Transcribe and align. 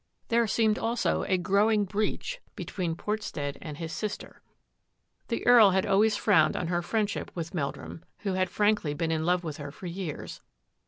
There 0.29 0.47
seemed 0.47 0.79
also 0.79 1.23
ing 1.25 1.43
breach 1.85 2.41
between 2.55 2.95
Portstead 2.95 3.59
and 3.61 3.77
his 3.77 3.91
sistc 3.93 4.33
The 5.27 5.45
Earl 5.45 5.69
had 5.69 5.85
always 5.85 6.17
frowned 6.17 6.55
on 6.55 6.69
her 6.69 6.79
f 6.79 6.91
ri 6.95 7.05
with 7.35 7.53
Meldrum, 7.53 8.03
who 8.21 8.33
had 8.33 8.49
frankly 8.49 8.95
been 8.95 9.11
in 9.11 9.27
lo\ 9.27 9.37
her 9.59 9.71
for 9.71 9.85
years. 9.85 10.41